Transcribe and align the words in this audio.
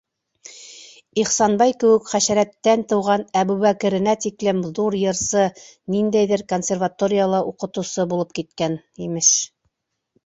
Ихсанбай 1.23 1.73
кеүек 1.83 2.07
хәшәрәттән 2.13 2.85
тыуған 2.93 3.25
Әбүбәкеренә 3.41 4.15
тиклем 4.25 4.63
ҙур 4.79 4.99
йырсы, 5.03 5.45
ниндәйҙер 5.97 6.45
консерваторияла 6.55 7.45
уҡытыусы 7.53 8.11
булып 8.15 8.35
киткән, 8.41 8.81
имеш... 9.11 9.33